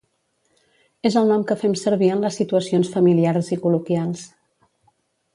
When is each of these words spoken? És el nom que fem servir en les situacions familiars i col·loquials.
És 1.09 1.17
el 1.21 1.27
nom 1.31 1.43
que 1.51 1.57
fem 1.63 1.75
servir 1.81 2.09
en 2.13 2.23
les 2.25 2.39
situacions 2.41 2.89
familiars 2.97 3.51
i 3.57 3.61
col·loquials. 3.67 4.25